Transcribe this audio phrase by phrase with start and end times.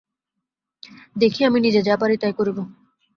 [1.15, 2.57] দেখি আমি নিজে যা পারি তাই করিব।